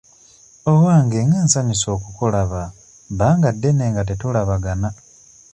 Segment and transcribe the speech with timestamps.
[0.71, 2.63] Owange nga nsanyuse okukulaba
[3.11, 4.89] bbanga ddene nga tetulabagana.